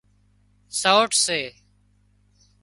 سئوٽ 0.81 1.11
سي 1.25 1.39